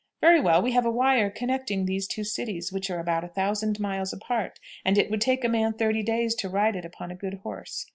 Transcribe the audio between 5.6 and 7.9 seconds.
thirty days to ride it upon a good horse.